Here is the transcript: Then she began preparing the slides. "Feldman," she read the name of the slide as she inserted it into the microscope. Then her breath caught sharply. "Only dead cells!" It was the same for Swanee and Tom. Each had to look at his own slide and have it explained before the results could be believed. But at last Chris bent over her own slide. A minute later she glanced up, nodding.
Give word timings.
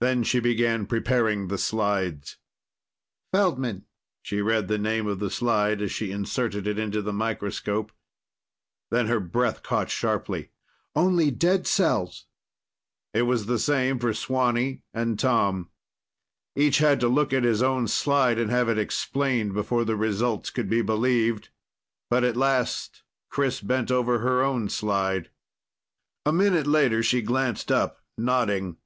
Then 0.00 0.22
she 0.22 0.40
began 0.40 0.86
preparing 0.86 1.48
the 1.48 1.58
slides. 1.58 2.38
"Feldman," 3.34 3.84
she 4.22 4.40
read 4.40 4.66
the 4.66 4.78
name 4.78 5.06
of 5.06 5.18
the 5.18 5.28
slide 5.28 5.82
as 5.82 5.92
she 5.92 6.10
inserted 6.10 6.66
it 6.66 6.78
into 6.78 7.02
the 7.02 7.12
microscope. 7.12 7.92
Then 8.90 9.08
her 9.08 9.20
breath 9.20 9.62
caught 9.62 9.90
sharply. 9.90 10.52
"Only 10.96 11.30
dead 11.30 11.66
cells!" 11.66 12.24
It 13.12 13.24
was 13.24 13.44
the 13.44 13.58
same 13.58 13.98
for 13.98 14.14
Swanee 14.14 14.80
and 14.94 15.18
Tom. 15.18 15.68
Each 16.56 16.78
had 16.78 16.98
to 17.00 17.08
look 17.08 17.34
at 17.34 17.44
his 17.44 17.62
own 17.62 17.88
slide 17.88 18.38
and 18.38 18.50
have 18.50 18.70
it 18.70 18.78
explained 18.78 19.52
before 19.52 19.84
the 19.84 19.96
results 19.96 20.48
could 20.48 20.70
be 20.70 20.80
believed. 20.80 21.50
But 22.08 22.24
at 22.24 22.38
last 22.38 23.02
Chris 23.28 23.60
bent 23.60 23.90
over 23.90 24.20
her 24.20 24.42
own 24.42 24.70
slide. 24.70 25.28
A 26.24 26.32
minute 26.32 26.66
later 26.66 27.02
she 27.02 27.20
glanced 27.20 27.70
up, 27.70 28.00
nodding. 28.16 28.78